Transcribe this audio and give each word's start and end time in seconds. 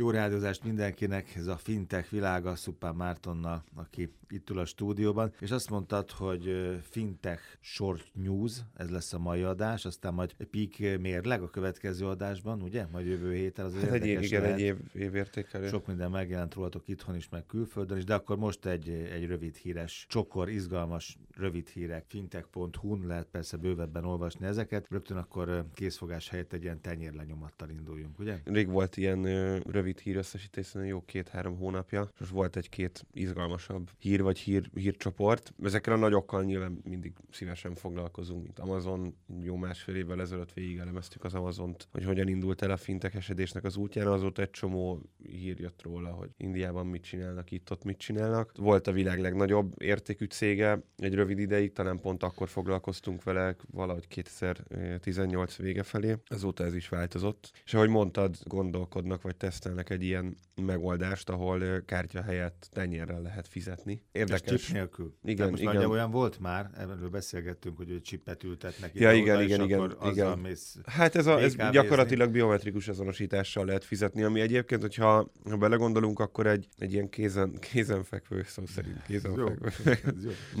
Jó 0.00 0.10
rádiózást 0.10 0.64
mindenkinek, 0.64 1.34
ez 1.36 1.46
a 1.46 1.56
fintech 1.56 2.10
világa 2.10 2.54
Szupán 2.56 2.94
Mártonnal, 2.94 3.64
aki 3.74 4.12
itt 4.30 4.50
ül 4.50 4.58
a 4.58 4.64
stúdióban, 4.64 5.32
és 5.40 5.50
azt 5.50 5.70
mondtad, 5.70 6.10
hogy 6.10 6.50
fintech 6.82 7.42
short 7.60 8.10
news, 8.14 8.52
ez 8.74 8.90
lesz 8.90 9.12
a 9.12 9.18
mai 9.18 9.42
adás, 9.42 9.84
aztán 9.84 10.14
majd 10.14 10.32
peak 10.32 11.00
mérleg 11.00 11.42
a 11.42 11.50
következő 11.50 12.06
adásban, 12.06 12.62
ugye? 12.62 12.86
Majd 12.92 13.06
jövő 13.06 13.34
héten 13.34 13.64
az 13.64 13.74
hát 13.74 13.90
egy 13.90 14.06
év, 14.06 14.22
igen, 14.22 14.44
egy 14.44 14.60
év, 14.60 14.76
év 14.94 15.14
értékelő. 15.14 15.68
Sok 15.68 15.86
minden 15.86 16.10
megjelent 16.10 16.54
rólatok 16.54 16.88
itthon 16.88 17.16
is, 17.16 17.28
meg 17.28 17.46
külföldön 17.46 17.96
is, 17.96 18.04
de 18.04 18.14
akkor 18.14 18.36
most 18.36 18.66
egy, 18.66 18.88
egy 18.88 19.26
rövid 19.26 19.56
híres, 19.56 20.06
csokor, 20.08 20.48
izgalmas, 20.48 21.18
rövid 21.36 21.68
hírek, 21.68 22.04
fintech.hu-n 22.08 23.06
lehet 23.06 23.26
persze 23.26 23.56
bővebben 23.56 24.04
olvasni 24.04 24.46
ezeket. 24.46 24.86
Rögtön 24.90 25.16
akkor 25.16 25.64
készfogás 25.74 26.28
helyett 26.28 26.52
egy 26.52 26.62
ilyen 26.62 26.80
tenyérlenyomattal 26.80 27.70
induljunk, 27.70 28.18
ugye? 28.18 28.38
Rég 28.44 28.68
volt 28.68 28.96
ilyen 28.96 29.22
rövid 29.62 29.87
hír 29.96 30.16
összesítés, 30.16 30.74
jó 30.86 31.02
két-három 31.04 31.56
hónapja. 31.56 32.10
Most 32.18 32.30
volt 32.30 32.56
egy-két 32.56 33.06
izgalmasabb 33.12 33.90
hír 33.98 34.22
vagy 34.22 34.38
hír, 34.38 34.70
hírcsoport. 34.74 35.54
Ezekkel 35.62 35.92
a 35.92 35.96
nagyokkal 35.96 36.44
nyilván 36.44 36.80
mindig 36.84 37.12
szívesen 37.30 37.74
foglalkozunk, 37.74 38.42
mint 38.42 38.58
Amazon. 38.58 39.16
Jó 39.42 39.56
másfél 39.56 39.94
évvel 39.94 40.20
ezelőtt 40.20 40.52
végig 40.52 40.78
elemeztük 40.78 41.24
az 41.24 41.34
Amazont, 41.34 41.88
hogy 41.92 42.04
hogyan 42.04 42.28
indult 42.28 42.62
el 42.62 42.70
a 42.70 42.76
fintekesedésnek 42.76 43.64
az 43.64 43.76
útján. 43.76 44.06
Azóta 44.06 44.42
egy 44.42 44.50
csomó 44.50 45.02
hír 45.22 45.60
jött 45.60 45.82
róla, 45.82 46.10
hogy 46.10 46.30
Indiában 46.36 46.86
mit 46.86 47.02
csinálnak, 47.02 47.50
itt-ott 47.50 47.84
mit 47.84 47.98
csinálnak. 47.98 48.52
Volt 48.56 48.86
a 48.86 48.92
világ 48.92 49.20
legnagyobb 49.20 49.82
értékű 49.82 50.24
cége 50.24 50.82
egy 50.96 51.14
rövid 51.14 51.38
ideig, 51.38 51.72
talán 51.72 52.00
pont 52.00 52.22
akkor 52.22 52.48
foglalkoztunk 52.48 53.22
vele, 53.22 53.56
valahogy 53.70 54.08
2018 54.08 55.56
vége 55.56 55.82
felé. 55.82 56.16
Azóta 56.26 56.64
ez 56.64 56.74
is 56.74 56.88
változott. 56.88 57.50
És 57.64 57.74
ahogy 57.74 57.88
mondtad, 57.88 58.36
gondolkodnak 58.44 59.22
vagy 59.22 59.36
tesztelnek 59.36 59.77
egy 59.86 60.02
ilyen 60.02 60.36
megoldást, 60.62 61.28
ahol 61.28 61.82
kártya 61.84 62.22
helyett 62.22 62.68
tenyérrel 62.72 63.22
lehet 63.22 63.48
fizetni. 63.48 64.02
Érdekes. 64.12 64.62
chip 64.62 64.74
nélkül. 64.74 65.14
Igen, 65.24 65.50
most 65.50 65.62
igen. 65.62 65.84
olyan 65.84 66.10
volt 66.10 66.38
már, 66.40 66.70
erről 66.78 67.08
beszélgettünk, 67.08 67.76
hogy 67.76 67.90
egy 67.90 68.02
chipet 68.02 68.44
ültetnek 68.44 68.90
ja, 68.94 69.12
igen, 69.12 69.42
igen, 69.42 69.62
igen, 69.62 69.96
igen. 70.04 70.38
Mész 70.38 70.76
hát 70.86 71.14
ez, 71.14 71.26
a, 71.26 71.40
ez 71.40 71.54
gyakorlatilag 71.72 72.30
biometrikus 72.30 72.88
azonosítással 72.88 73.64
lehet 73.64 73.84
fizetni, 73.84 74.22
ami 74.22 74.40
egyébként, 74.40 74.80
hogyha 74.80 75.30
ha 75.44 75.56
belegondolunk, 75.56 76.18
akkor 76.18 76.46
egy, 76.46 76.68
egy 76.78 76.92
ilyen 76.92 77.08
kézen, 77.08 77.58
kézenfekvő, 77.60 78.42
szó 78.46 78.66
szerint 78.66 79.02
kézenfekvő 79.06 79.72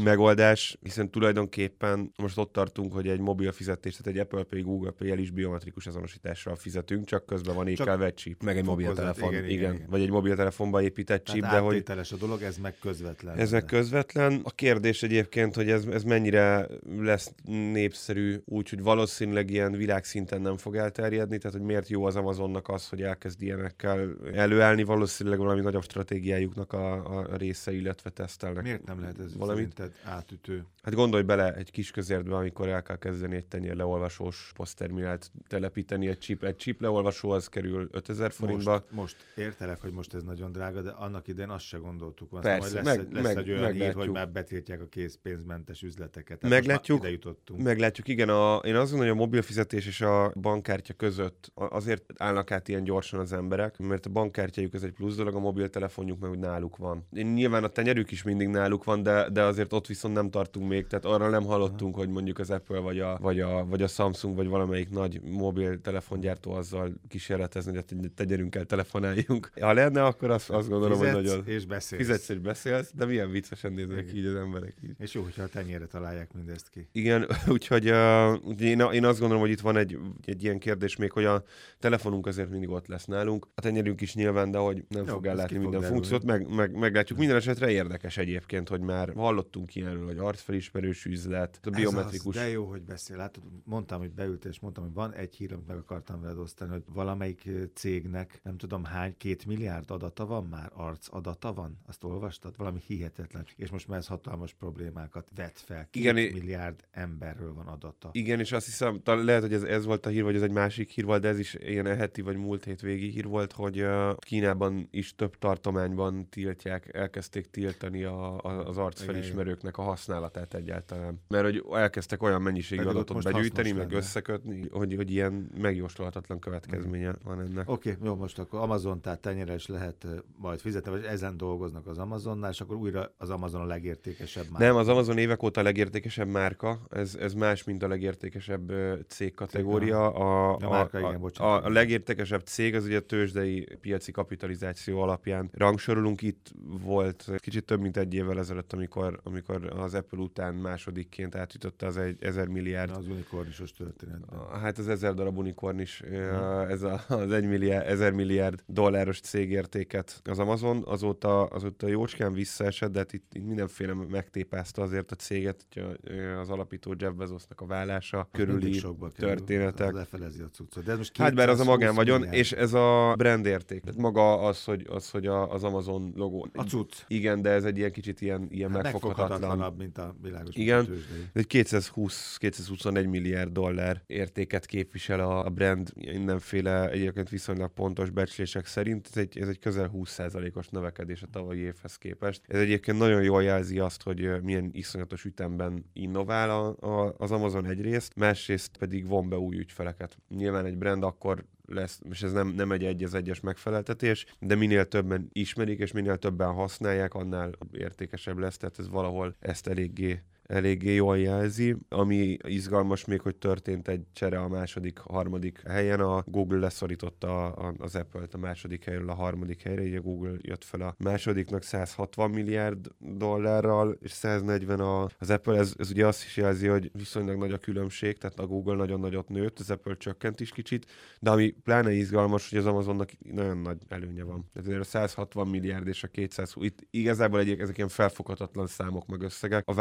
megoldás, 0.04 0.78
hiszen 0.82 1.10
tulajdonképpen 1.10 2.12
most 2.16 2.38
ott 2.38 2.52
tartunk, 2.52 2.92
hogy 2.92 3.08
egy 3.08 3.20
mobil 3.20 3.52
fizetés, 3.52 3.96
tehát 3.96 4.14
egy 4.14 4.18
Apple 4.18 4.42
Pay, 4.42 4.60
Google 4.60 4.90
Pay-el 4.90 5.18
is 5.18 5.30
biometrikus 5.30 5.86
azonosítással 5.86 6.56
fizetünk, 6.56 7.06
csak 7.06 7.26
közben 7.26 7.54
van 7.54 7.68
ékelve 7.68 8.04
egy 8.04 8.14
chip, 8.14 8.42
meg 8.42 8.56
egy 8.56 8.64
mobiltelefon. 8.98 9.32
Igen, 9.32 9.44
igen, 9.44 9.74
igen. 9.74 9.86
Vagy 9.90 10.00
egy 10.00 10.10
mobiltelefonba 10.10 10.82
épített 10.82 11.24
chip, 11.24 11.40
de 11.40 11.58
hogy... 11.58 11.82
a 11.86 12.16
dolog, 12.18 12.42
ez 12.42 12.56
meg 12.56 12.74
közvetlen. 12.80 13.38
Ez 13.38 13.50
meg 13.50 13.64
közvetlen. 13.64 14.40
A 14.42 14.50
kérdés 14.50 15.02
egyébként, 15.02 15.54
hogy 15.54 15.70
ez, 15.70 15.84
ez 15.84 16.02
mennyire 16.02 16.66
lesz 16.98 17.32
népszerű, 17.44 18.36
úgyhogy 18.44 18.82
valószínűleg 18.82 19.50
ilyen 19.50 19.72
világszinten 19.72 20.40
nem 20.40 20.56
fog 20.56 20.76
elterjedni, 20.76 21.38
tehát 21.38 21.56
hogy 21.56 21.66
miért 21.66 21.88
jó 21.88 22.04
az 22.04 22.16
Amazonnak 22.16 22.68
az, 22.68 22.88
hogy 22.88 23.02
elkezd 23.02 23.42
ilyenekkel 23.42 24.16
előállni, 24.34 24.82
valószínűleg 24.82 25.38
valami 25.38 25.60
nagyobb 25.60 25.82
stratégiájuknak 25.82 26.72
a, 26.72 27.18
a 27.18 27.36
része, 27.36 27.72
illetve 27.72 28.10
tesztelnek. 28.10 28.62
Miért 28.62 28.84
nem 28.84 29.00
lehet 29.00 29.18
ez 29.18 29.36
valamit 29.36 29.82
átütő? 30.04 30.64
Hát 30.82 30.94
gondolj 30.94 31.22
bele 31.22 31.54
egy 31.54 31.70
kis 31.70 31.90
közértbe, 31.90 32.36
amikor 32.36 32.68
el 32.68 32.82
kell 32.82 32.98
kezdeni 32.98 33.36
egy 33.36 33.46
tenyér 33.46 33.76
leolvasós 33.76 34.52
posztterminált 34.54 35.30
telepíteni, 35.48 36.08
egy 36.08 36.18
chip, 36.18 36.44
egy 36.44 36.56
chip 36.56 36.80
leolvasó 36.80 37.30
az 37.30 37.48
kerül 37.48 37.88
5000 37.92 38.32
forintba. 38.32 38.70
Most, 38.70 38.84
most 38.90 39.16
értelek, 39.36 39.80
hogy 39.80 39.92
most 39.92 40.14
ez 40.14 40.22
nagyon 40.22 40.52
drága, 40.52 40.82
de 40.82 40.90
annak 40.90 41.28
idején 41.28 41.50
azt 41.50 41.64
se 41.64 41.76
gondoltuk. 41.76 42.32
Aztán 42.32 42.58
Persze, 42.58 42.74
majd 42.74 42.86
lesz, 42.86 42.96
meg, 42.96 43.12
lesz 43.12 43.34
meg, 43.34 43.36
egy 43.36 43.50
olyan 43.50 43.72
hír, 43.72 43.94
hogy 43.94 44.10
már 44.10 44.28
betiltják 44.28 44.80
a 44.80 44.86
készpénzmentes 44.86 45.82
üzleteket. 45.82 46.38
Tehát 46.38 46.56
meglátjuk, 46.56 46.98
ide 46.98 47.10
jutottunk. 47.10 47.62
meglátjuk, 47.62 48.08
igen. 48.08 48.28
A, 48.28 48.56
én 48.56 48.74
azt 48.74 48.90
gondolom, 48.90 48.98
hogy 48.98 49.22
a 49.22 49.24
mobil 49.24 49.42
fizetés 49.42 49.86
és 49.86 50.00
a 50.00 50.32
bankkártya 50.40 50.94
között 50.94 51.52
azért 51.54 52.04
állnak 52.16 52.50
át 52.50 52.68
ilyen 52.68 52.84
gyorsan 52.84 53.20
az 53.20 53.32
emberek, 53.32 53.78
mert 53.78 54.06
a 54.06 54.10
bankkártyájuk 54.10 54.74
ez 54.74 54.82
egy 54.82 54.92
plusz 54.92 55.16
dolog, 55.16 55.34
a 55.34 55.38
mobiltelefonjuk 55.38 56.18
meg 56.18 56.30
úgy 56.30 56.38
náluk 56.38 56.76
van. 56.76 57.06
Nyilván 57.10 57.64
a 57.64 57.68
tenyerük 57.68 58.10
is 58.10 58.22
mindig 58.22 58.48
náluk 58.48 58.84
van, 58.84 59.02
de, 59.02 59.28
de 59.30 59.42
azért 59.42 59.72
ott 59.72 59.86
viszont 59.86 60.14
nem 60.14 60.30
tartunk 60.30 60.68
még, 60.68 60.86
tehát 60.86 61.04
arra 61.04 61.28
nem 61.28 61.44
hallottunk, 61.44 61.94
hogy 61.94 62.08
mondjuk 62.08 62.38
az 62.38 62.50
Apple 62.50 62.78
vagy 62.78 63.00
a, 63.00 63.18
vagy 63.20 63.40
a, 63.40 63.66
vagy 63.66 63.82
a 63.82 63.86
Samsung 63.86 64.36
vagy 64.36 64.48
valamelyik 64.48 64.90
nagy 64.90 65.20
mobiltelefongyártó 65.22 66.52
azzal 66.52 66.92
kísérletezni, 67.08 67.70
hogy 67.70 67.84
a 68.04 68.08
tenyerünkkel 68.14 68.64
telefonáljunk. 68.78 69.50
Ha 69.68 69.72
lenne, 69.72 70.04
akkor 70.04 70.30
azt, 70.30 70.50
azt 70.50 70.68
gondolom, 70.68 70.98
Fizetsz 70.98 71.14
hogy 71.14 71.24
nagyon... 71.24 71.46
és 71.46 71.66
beszélsz. 71.66 72.02
Fizetsz 72.02 72.28
és 72.28 72.38
beszélsz, 72.38 72.92
de 72.94 73.04
milyen 73.04 73.30
viccesen 73.30 73.72
néznek 73.72 74.12
így 74.14 74.26
az 74.26 74.34
emberek. 74.34 74.74
Így. 74.84 74.90
És 74.98 75.14
jó, 75.14 75.22
hogyha 75.22 75.42
a 75.42 75.46
tenyérre 75.46 75.86
találják 75.86 76.32
mindezt 76.32 76.68
ki. 76.68 76.88
Igen, 76.92 77.26
úgyhogy 77.46 77.90
uh, 77.90 78.60
én, 78.60 78.80
én 78.80 79.04
azt 79.04 79.18
gondolom, 79.18 79.42
hogy 79.42 79.50
itt 79.50 79.60
van 79.60 79.76
egy, 79.76 79.98
egy 80.24 80.42
ilyen 80.42 80.58
kérdés 80.58 80.96
még, 80.96 81.12
hogy 81.12 81.24
a 81.24 81.44
telefonunk 81.78 82.26
azért 82.26 82.50
mindig 82.50 82.68
ott 82.68 82.86
lesz 82.86 83.04
nálunk. 83.04 83.46
A 83.54 83.60
tenyerünk 83.60 84.00
is 84.00 84.14
nyilván, 84.14 84.50
de 84.50 84.58
hogy 84.58 84.84
nem 84.88 85.04
jó, 85.06 85.12
fog 85.12 85.26
ellátni 85.26 85.58
minden 85.58 85.80
fog 85.80 85.90
funkciót, 85.90 86.24
meg, 86.24 86.54
meg, 86.54 86.78
meglátjuk. 86.78 87.18
Minden 87.18 87.36
esetre 87.36 87.70
érdekes 87.70 88.16
egyébként, 88.16 88.68
hogy 88.68 88.80
már 88.80 89.12
hallottunk 89.14 89.74
ilyenről, 89.74 90.06
hogy 90.06 90.18
arcfelismerős 90.18 91.04
üzlet, 91.04 91.60
a 91.62 91.70
biometrikus. 91.70 92.36
Az, 92.36 92.42
de 92.42 92.48
jó, 92.48 92.64
hogy 92.64 92.82
beszél. 92.82 93.16
Látod, 93.16 93.42
mondtam, 93.64 93.98
hogy 93.98 94.10
beült, 94.10 94.44
és 94.44 94.60
mondtam, 94.60 94.84
hogy 94.84 94.92
van 94.92 95.12
egy 95.12 95.34
hír, 95.34 95.52
amit 95.52 95.66
meg 95.66 95.76
akartam 95.76 96.20
veled 96.20 96.38
osztani, 96.38 96.70
hogy 96.70 96.82
valamelyik 96.92 97.48
cégnek, 97.74 98.40
nem 98.42 98.56
tudom 98.56 98.67
hány, 98.84 99.14
két 99.16 99.46
milliárd 99.46 99.90
adata 99.90 100.26
van 100.26 100.46
már, 100.46 100.70
arc 100.74 101.06
adata 101.10 101.52
van? 101.52 101.78
Azt 101.86 102.04
olvastad? 102.04 102.56
Valami 102.56 102.80
hihetetlen. 102.86 103.46
És 103.56 103.70
most 103.70 103.88
már 103.88 103.98
ez 103.98 104.06
hatalmas 104.06 104.52
problémákat 104.52 105.28
vet 105.36 105.58
fel. 105.58 105.88
Két 105.90 106.02
Igen, 106.02 106.14
milliárd 106.14 106.84
emberről 106.90 107.54
van 107.54 107.66
adata. 107.66 108.08
Igen, 108.12 108.38
és 108.40 108.52
azt 108.52 108.66
hiszem, 108.66 109.00
lehet, 109.04 109.42
hogy 109.42 109.52
ez, 109.52 109.62
ez 109.62 109.84
volt 109.84 110.06
a 110.06 110.08
hír, 110.08 110.22
vagy 110.22 110.34
ez 110.34 110.42
egy 110.42 110.52
másik 110.52 110.90
hír 110.90 111.04
volt, 111.04 111.22
de 111.22 111.28
ez 111.28 111.38
is 111.38 111.54
ilyen 111.54 111.96
heti 111.96 112.20
vagy 112.20 112.36
múlt 112.36 112.64
hét 112.64 112.80
végi 112.80 113.08
hír 113.08 113.26
volt, 113.26 113.52
hogy 113.52 113.86
Kínában 114.18 114.88
is 114.90 115.14
több 115.14 115.38
tartományban 115.38 116.28
tiltják, 116.28 116.94
elkezdték 116.94 117.50
tiltani 117.50 118.04
a, 118.04 118.36
a, 118.36 118.66
az 118.66 118.78
arcfelismerőknek 118.78 119.78
a 119.78 119.82
használatát 119.82 120.54
egyáltalán. 120.54 121.20
Mert 121.28 121.44
hogy 121.44 121.64
elkezdtek 121.72 122.22
olyan 122.22 122.42
mennyiségű 122.42 122.82
Pedig 122.82 122.96
adatot 122.96 123.22
begyűjteni, 123.22 123.72
meg 123.72 123.86
lenne. 123.86 123.96
összekötni, 123.96 124.68
hogy, 124.70 124.94
hogy 124.94 125.10
ilyen 125.10 125.50
megjósolhatatlan 125.58 126.38
következménye 126.38 127.08
mm. 127.08 127.12
van 127.24 127.40
ennek. 127.40 127.68
Oké, 127.68 127.90
okay, 127.90 128.06
jó, 128.06 128.14
most 128.16 128.38
akkor 128.38 128.57
Amazon, 128.58 129.00
tehát 129.00 129.20
tenyeres 129.20 129.66
lehet 129.66 130.06
majd 130.36 130.60
fizetni, 130.60 130.90
vagy 130.90 131.04
ezen 131.04 131.36
dolgoznak 131.36 131.86
az 131.86 131.98
Amazonnál, 131.98 132.50
és 132.50 132.60
akkor 132.60 132.76
újra 132.76 133.14
az 133.16 133.30
Amazon 133.30 133.60
a 133.60 133.66
legértékesebb 133.66 134.44
márka. 134.50 134.66
Nem, 134.66 134.76
az 134.76 134.88
Amazon 134.88 135.18
évek 135.18 135.42
óta 135.42 135.60
a 135.60 135.64
legértékesebb 135.64 136.28
márka, 136.28 136.80
ez, 136.90 137.14
ez 137.14 137.34
más, 137.34 137.64
mint 137.64 137.82
a 137.82 137.88
legértékesebb 137.88 138.72
cég 139.08 139.34
kategória. 139.34 140.12
A, 140.12 140.50
a, 140.50 140.66
a, 140.66 140.70
márka, 140.70 140.98
igen, 140.98 141.22
a, 141.36 141.64
a 141.64 141.68
legértékesebb 141.68 142.40
cég 142.40 142.74
az 142.74 142.84
ugye 142.84 142.96
a 142.96 143.00
tőzsdei 143.00 143.68
piaci 143.80 144.12
kapitalizáció 144.12 145.00
alapján 145.00 145.50
rangsorolunk. 145.52 146.22
Itt 146.22 146.50
volt 146.82 147.30
kicsit 147.36 147.64
több 147.64 147.80
mint 147.80 147.96
egy 147.96 148.14
évvel 148.14 148.38
ezelőtt, 148.38 148.72
amikor, 148.72 149.20
amikor 149.22 149.72
az 149.76 149.94
Apple 149.94 150.18
után 150.18 150.54
másodikként 150.54 151.34
átütötte 151.34 151.86
az 151.86 151.96
egy 151.96 152.16
ezer 152.20 152.46
milliárd. 152.46 152.90
Az 152.90 153.08
unikornisos 153.08 153.72
történet. 153.72 154.20
Hát 154.60 154.78
az 154.78 154.88
ezer 154.88 155.14
darab 155.14 155.38
unikornis, 155.38 156.00
hmm. 156.00 156.68
ez 156.68 156.82
a, 156.82 157.00
az 157.08 157.32
egy 157.32 157.44
milliárd, 157.44 157.86
ezer 157.86 158.12
milliárd 158.12 158.47
dolláros 158.66 159.20
cégértéket 159.20 160.20
az 160.24 160.38
Amazon, 160.38 160.82
azóta, 160.86 161.44
azóta 161.44 161.86
jócskán 161.86 162.32
visszaesett, 162.32 162.92
de 162.92 162.98
hát 162.98 163.12
itt, 163.12 163.34
itt 163.34 163.44
mindenféle 163.44 163.94
megtépázta 163.94 164.82
azért 164.82 165.10
a 165.12 165.14
céget, 165.14 165.66
hogy 165.72 166.18
az 166.40 166.50
alapító 166.50 166.94
Jeff 166.98 167.12
Bezosnak 167.12 167.60
a 167.60 167.66
vállása 167.66 168.28
körüli 168.32 168.82
történetek. 169.16 169.92
Lefelezi 169.92 170.42
a 170.42 170.48
cuccot. 170.48 170.84
De 170.84 170.90
ez 170.90 170.96
most 170.96 171.16
hát 171.16 171.34
bár 171.34 171.48
az 171.48 171.60
a 171.60 171.64
magán 171.64 171.94
vagyon, 171.94 172.24
és 172.24 172.52
ez 172.52 172.72
a 172.72 173.14
brand 173.16 173.46
érték. 173.46 173.80
Tehát 173.80 174.00
maga 174.00 174.40
az, 174.40 174.64
hogy, 174.64 174.86
az, 174.90 175.10
hogy 175.10 175.26
a, 175.26 175.52
az 175.52 175.64
Amazon 175.64 176.12
logó. 176.16 176.48
A 176.52 176.62
cucc. 176.62 176.94
Igen, 177.08 177.42
de 177.42 177.50
ez 177.50 177.64
egy 177.64 177.78
ilyen 177.78 177.92
kicsit 177.92 178.20
ilyen, 178.20 178.46
ilyen 178.50 178.72
hát 178.72 178.82
megfoghatatlan. 178.82 179.74
mint 179.78 179.98
a 179.98 180.16
világos 180.22 180.54
Igen, 180.54 180.88
egy 181.32 181.46
220-221 181.48 183.08
milliárd 183.08 183.52
dollár 183.52 184.02
értéket 184.06 184.66
képvisel 184.66 185.20
a, 185.20 185.44
a 185.44 185.48
brand 185.50 185.92
mindenféle 185.94 186.90
egyébként 186.90 187.28
viszonylag 187.28 187.72
pontos 187.72 188.10
becslések 188.38 188.66
szerint. 188.66 189.08
Ez 189.10 189.16
egy, 189.16 189.38
ez 189.38 189.48
egy 189.48 189.58
közel 189.58 189.90
20%-os 189.94 190.68
növekedés 190.68 191.22
a 191.22 191.26
tavalyi 191.30 191.60
évhez 191.60 191.96
képest. 191.96 192.42
Ez 192.46 192.60
egyébként 192.60 192.98
nagyon 192.98 193.22
jól 193.22 193.42
jelzi 193.42 193.78
azt, 193.78 194.02
hogy 194.02 194.42
milyen 194.42 194.70
iszonyatos 194.72 195.24
ütemben 195.24 195.84
innovál 195.92 196.50
a, 196.50 196.76
a, 196.80 197.14
az 197.18 197.30
Amazon 197.30 197.66
egyrészt, 197.66 198.16
másrészt 198.16 198.76
pedig 198.76 199.06
von 199.06 199.28
be 199.28 199.36
új 199.38 199.56
ügyfeleket. 199.56 200.16
Nyilván 200.28 200.64
egy 200.64 200.78
brand 200.78 201.02
akkor 201.02 201.44
lesz, 201.66 202.00
és 202.10 202.22
ez 202.22 202.32
nem, 202.32 202.48
nem 202.48 202.72
egy 202.72 202.84
egy 202.84 203.04
az 203.04 203.14
egyes 203.14 203.40
megfeleltetés, 203.40 204.26
de 204.40 204.54
minél 204.54 204.84
többen 204.84 205.28
ismerik, 205.32 205.78
és 205.78 205.92
minél 205.92 206.16
többen 206.16 206.52
használják, 206.52 207.14
annál 207.14 207.52
értékesebb 207.72 208.38
lesz, 208.38 208.56
tehát 208.56 208.78
ez 208.78 208.88
valahol 208.88 209.36
ezt 209.40 209.66
eléggé 209.66 210.22
eléggé 210.48 210.94
jól 210.94 211.18
jelzi. 211.18 211.76
Ami 211.88 212.36
izgalmas 212.42 213.04
még, 213.04 213.20
hogy 213.20 213.36
történt 213.36 213.88
egy 213.88 214.02
csere 214.12 214.38
a 214.38 214.48
második, 214.48 214.98
harmadik 214.98 215.62
helyen. 215.66 216.00
A 216.00 216.22
Google 216.26 216.58
leszorította 216.58 217.46
az 217.78 217.94
Apple-t 217.94 218.34
a 218.34 218.38
második 218.38 218.84
helyről 218.84 219.10
a 219.10 219.14
harmadik 219.14 219.62
helyre, 219.62 219.86
így 219.86 219.94
a 219.94 220.00
Google 220.00 220.36
jött 220.40 220.64
fel 220.64 220.80
a 220.80 220.94
másodiknak 220.98 221.62
160 221.62 222.30
milliárd 222.30 222.86
dollárral, 222.98 223.98
és 224.00 224.10
140 224.10 224.80
a, 224.80 225.08
az 225.18 225.30
Apple. 225.30 225.58
Ez, 225.58 225.74
ez 225.78 225.90
ugye 225.90 226.06
azt 226.06 226.24
is 226.24 226.36
jelzi, 226.36 226.66
hogy 226.66 226.90
viszonylag 226.92 227.38
nagy 227.38 227.52
a 227.52 227.58
különbség, 227.58 228.18
tehát 228.18 228.38
a 228.38 228.46
Google 228.46 228.76
nagyon 228.76 229.00
nagyot 229.00 229.28
nőtt, 229.28 229.58
az 229.58 229.70
Apple 229.70 229.96
csökkent 229.96 230.40
is 230.40 230.50
kicsit, 230.50 230.86
de 231.20 231.30
ami 231.30 231.50
pláne 231.50 231.92
izgalmas, 231.92 232.50
hogy 232.50 232.58
az 232.58 232.66
Amazonnak 232.66 233.10
nagyon 233.18 233.58
nagy 233.58 233.78
előnye 233.88 234.24
van. 234.24 234.50
Tehát 234.52 234.80
a 234.80 234.84
160 234.84 235.48
milliárd 235.48 235.86
és 235.86 236.02
a 236.02 236.08
200, 236.08 236.54
itt 236.56 236.78
igazából 236.90 237.40
egyik, 237.40 237.60
ezek 237.60 237.76
ilyen 237.76 237.88
felfoghatatlan 237.88 238.66
számok 238.66 239.06
meg 239.06 239.22
összegek. 239.22 239.62
A 239.66 239.74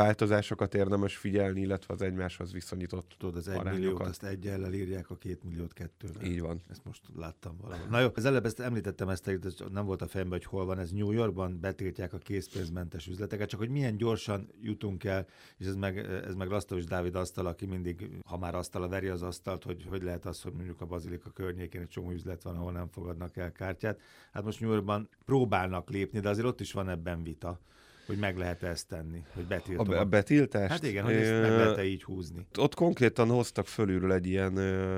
változásokat 0.57 0.75
érdemes 0.75 1.17
figyelni, 1.17 1.61
illetve 1.61 1.93
az 1.93 2.01
egymáshoz 2.01 2.51
viszonyított 2.51 3.15
Tudod, 3.17 3.35
az 3.35 3.47
egy 3.47 3.63
milliót, 3.63 4.01
azt 4.01 4.23
egyellel 4.23 4.73
írják, 4.73 5.09
a 5.09 5.15
két 5.15 5.43
milliót 5.43 5.73
kettővel. 5.73 6.23
Így 6.23 6.41
van. 6.41 6.61
Ezt 6.69 6.85
most 6.85 7.01
láttam 7.15 7.57
valahol. 7.61 7.87
Na 7.89 7.99
jó, 7.99 8.07
az 8.15 8.25
előbb 8.25 8.45
ezt 8.45 8.59
említettem, 8.59 9.09
ezt 9.09 9.31
nem 9.71 9.85
volt 9.85 10.01
a 10.01 10.07
fejemben, 10.07 10.37
hogy 10.37 10.47
hol 10.47 10.65
van 10.65 10.79
ez. 10.79 10.91
New 10.91 11.11
Yorkban 11.11 11.59
betiltják 11.59 12.13
a 12.13 12.17
készpénzmentes 12.17 13.07
üzleteket, 13.07 13.49
csak 13.49 13.59
hogy 13.59 13.69
milyen 13.69 13.97
gyorsan 13.97 14.49
jutunk 14.61 15.03
el, 15.03 15.25
és 15.57 15.65
ez 15.65 15.75
meg, 15.75 15.97
ez 15.97 16.35
meg 16.35 16.49
Lasztó 16.49 16.77
és 16.77 16.83
Dávid 16.83 17.15
asztal, 17.15 17.45
aki 17.45 17.65
mindig, 17.65 18.09
ha 18.25 18.37
már 18.37 18.55
asztal 18.55 18.89
veri 18.89 19.07
az 19.07 19.21
asztalt, 19.21 19.63
hogy 19.63 19.85
hogy 19.89 20.03
lehet 20.03 20.25
az, 20.25 20.41
hogy 20.41 20.53
mondjuk 20.53 20.81
a 20.81 20.85
Bazilika 20.85 21.29
környékén 21.29 21.81
egy 21.81 21.87
csomó 21.87 22.11
üzlet 22.11 22.43
van, 22.43 22.55
ahol 22.55 22.71
nem 22.71 22.87
fogadnak 22.87 23.37
el 23.37 23.51
kártyát. 23.51 23.99
Hát 24.31 24.43
most 24.43 24.59
New 24.59 24.71
Yorkban 24.71 25.09
próbálnak 25.25 25.89
lépni, 25.89 26.19
de 26.19 26.29
azért 26.29 26.47
ott 26.47 26.59
is 26.59 26.71
van 26.71 26.89
ebben 26.89 27.23
vita 27.23 27.59
hogy 28.07 28.17
meg 28.17 28.37
lehet 28.37 28.63
ezt 28.63 28.87
tenni, 28.87 29.23
hogy 29.33 29.45
betiltom. 29.45 29.89
A, 29.89 29.99
a 29.99 30.05
betiltást? 30.05 30.71
Hát 30.71 30.83
igen, 30.83 31.03
hogy 31.03 31.13
ezt 31.13 31.41
meg 31.41 31.51
lehet 31.51 31.83
így 31.83 32.03
húzni. 32.03 32.45
Ott 32.57 32.73
konkrétan 32.73 33.29
hoztak 33.29 33.67
fölülről 33.67 34.13
egy 34.13 34.27
ilyen, 34.27 34.57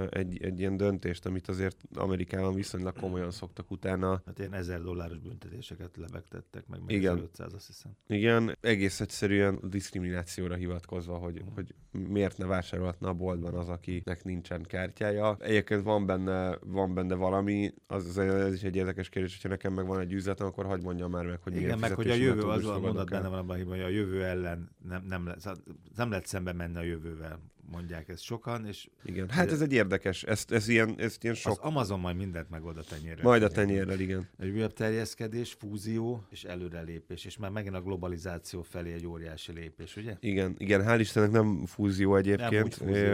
egy, 0.10 0.44
egy 0.44 0.60
ilyen 0.60 0.78
döntést, 0.78 1.26
amit 1.26 1.48
azért 1.48 1.78
Amerikában 1.96 2.54
viszonylag 2.54 3.00
komolyan 3.00 3.32
szoktak 3.32 3.72
utána. 3.72 4.22
Hát 4.26 4.40
ilyen 4.40 4.54
ezer 4.54 4.82
dolláros 4.82 5.20
büntetéseket 5.20 5.98
lebegtettek, 5.98 6.68
meg 6.68 6.80
még 6.86 6.98
igen. 6.98 7.18
500, 7.18 7.54
azt 7.54 7.68
hiszem. 7.68 7.92
Igen, 8.08 8.58
egész 8.62 9.00
egyszerűen 9.00 9.60
diszkriminációra 9.64 10.56
hivatkozva, 10.56 11.18
hogy, 11.18 11.38
uh-huh. 11.38 11.54
hogy 11.54 11.76
miért 11.92 12.38
ne 12.38 12.46
vásárolhatna 12.46 13.10
a 13.10 13.14
boltban 13.14 13.54
az, 13.54 13.70
akinek 13.70 14.24
nincsen 14.24 14.64
kártyája. 14.64 15.38
Egyébként 15.40 15.84
van 15.84 16.06
benne, 16.06 16.58
van 16.62 16.94
benne 16.94 17.16
valami, 17.16 17.74
az, 17.88 18.18
ez 18.18 18.54
is 18.54 18.64
egy 18.64 18.76
érdekes 18.76 19.10
kérdés, 19.10 19.34
hogyha 19.34 19.50
nekem 19.50 19.74
meg 19.74 19.86
van 19.86 20.00
egy 20.00 20.14
üzletem, 20.14 20.48
akkor 20.48 20.66
hagyd 20.66 20.84
mondjam 20.84 21.12
már 21.12 21.26
meg, 21.26 21.40
hogy 21.42 21.56
Igen, 21.56 21.80
meg 21.80 21.94
hogy 21.94 22.10
a 22.10 22.14
jövő 22.14 22.42
az, 22.42 22.66
az 22.66 22.98
mondat 23.00 23.22
benne 23.22 23.28
van 23.28 23.40
abban, 23.40 23.68
hogy 23.68 23.81
a 23.81 23.88
jövő 23.88 24.24
ellen 24.24 24.69
nem, 24.88 25.04
nem, 25.07 25.25
lehet, 25.25 25.62
nem 25.96 26.10
lehet 26.10 26.25
szembe 26.25 26.54
menni 26.54 26.78
a 26.78 26.81
jövővel 26.81 27.40
mondják 27.71 28.10
ezt 28.10 28.24
sokan, 28.24 28.66
és... 28.66 28.89
Igen, 29.04 29.30
hát 29.30 29.51
ez 29.51 29.62
egy 29.62 29.74
érdekes, 29.74 30.24
ez, 30.24 30.45
ez, 30.48 30.68
ilyen, 30.68 30.95
ez 30.98 31.18
ilyen 31.21 31.36
sok... 31.36 31.51
Az 31.51 31.57
Amazon 31.57 32.00
majd 32.00 32.16
mindent 32.16 32.50
megold 32.50 32.77
a 32.77 32.83
tenyérrel. 32.83 33.24
Majd 33.24 33.44
a 33.44 33.48
tenyérrel, 33.48 34.00
igen. 34.00 34.30
Egy 34.38 34.50
újabb 34.50 34.74
terjeszkedés, 34.74 35.54
fúzió 35.54 36.24
és 36.30 36.44
előrelépés, 36.44 37.25
és 37.25 37.38
már 37.38 37.51
megint 37.51 37.75
a 37.75 37.81
globalizáció 37.81 38.62
felé 38.62 38.94
egy 38.94 39.06
óriási 39.06 39.51
lépés, 39.51 39.95
ugye? 39.95 40.16
Igen, 40.19 40.56
igen, 40.57 40.83
hál' 40.86 40.98
Istennek 41.00 41.31
nem 41.31 41.66
fúzió 41.66 42.16
egyébként. 42.16 42.80
Nem, 42.80 42.88
fúzió, 42.88 43.13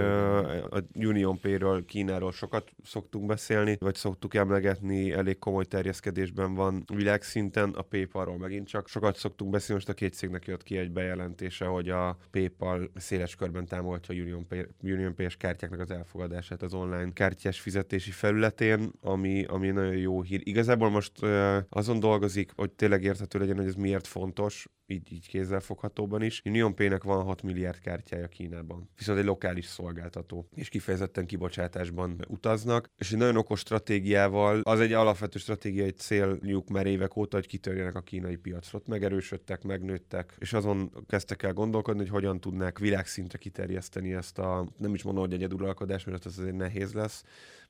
a 0.70 0.84
Union 0.96 1.40
Pay-ről, 1.40 1.86
Kínáról 1.86 2.32
sokat 2.32 2.72
szoktunk 2.84 3.26
beszélni, 3.26 3.78
vagy 3.80 3.96
szoktuk 3.96 4.34
emlegetni, 4.34 5.12
elég 5.12 5.38
komoly 5.40 5.66
terjeszkedésben 5.66 6.54
van 6.54 6.84
világszinten, 6.94 7.70
a 7.70 7.82
PayPal-ról 7.82 8.38
megint 8.38 8.68
csak 8.68 8.88
sokat 8.88 9.18
szoktunk 9.18 9.52
beszélni, 9.52 9.74
most 9.74 9.90
a 9.90 9.94
két 9.94 10.14
cégnek 10.14 10.46
jött 10.46 10.64
ki 10.64 10.78
egy 10.78 10.92
bejelentése, 10.92 11.66
hogy 11.66 11.90
a 11.90 12.18
PayPal 12.32 12.92
széles 12.96 13.36
körben 13.36 13.66
támogatja 13.66 14.16
a 14.16 14.18
Union 14.18 14.45
Union 14.82 15.16
Pay-es 15.16 15.38
kártyáknak 15.38 15.80
az 15.80 15.92
elfogadását 15.92 16.62
az 16.62 16.74
online 16.74 17.14
kártyás 17.14 17.60
fizetési 17.60 18.12
felületén, 18.12 18.92
ami, 19.02 19.44
ami 19.44 19.70
nagyon 19.70 19.98
jó 19.98 20.22
hír. 20.22 20.42
Igazából 20.44 20.90
most 20.90 21.22
uh, 21.22 21.58
azon 21.70 22.00
dolgozik, 22.00 22.52
hogy 22.56 22.72
tényleg 22.72 23.04
érthető 23.04 23.40
legyen, 23.40 23.56
hogy 23.56 23.68
ez 23.68 23.76
miért 23.76 24.08
fontos, 24.08 24.68
így, 24.88 25.12
így 25.12 25.28
kézzelfoghatóban 25.28 26.22
is. 26.22 26.42
Union 26.46 26.76
Pay-nek 26.76 27.04
van 27.04 27.24
6 27.24 27.42
milliárd 27.42 27.80
kártyája 27.80 28.28
Kínában, 28.28 28.90
viszont 28.98 29.20
egy 29.20 29.26
lokális 29.26 29.66
szolgáltató, 29.66 30.48
és 30.56 30.70
kifejezetten 30.70 31.26
kibocsátásban 31.26 32.26
utaznak, 32.28 32.90
és 32.98 33.12
egy 33.12 33.18
nagyon 33.18 33.38
okos 33.38 33.60
stratégiával, 33.60 34.62
az 34.64 34.80
egy 34.80 34.94
alapvető 34.94 35.40
stratégiai 35.40 35.92
céljuk 35.92 36.70
már 36.70 36.86
évek 36.86 37.16
óta, 37.16 37.38
hogy 37.38 37.48
kitörjenek 37.48 37.96
a 37.96 38.02
kínai 38.02 38.36
piacra. 38.36 38.78
Ott 38.78 38.88
megerősödtek, 38.88 39.64
megnőttek, 39.64 40.36
és 40.38 40.54
azon 40.54 40.92
kezdtek 41.08 41.44
el 41.44 41.54
gondolkodni, 41.54 42.02
hogy 42.02 42.10
hogyan 42.10 42.40
tudnák 42.40 42.80
világszintre 42.80 43.38
kiterjeszteni 43.38 44.14
ezt 44.14 44.35
a, 44.38 44.66
nem 44.78 44.94
is 44.94 45.04
mondom, 45.04 45.24
hogy 45.24 45.34
egyeduralkodás, 45.34 46.04
mert 46.04 46.26
ez 46.26 46.38
azért 46.38 46.56
nehéz 46.56 46.94
lesz, 46.94 47.24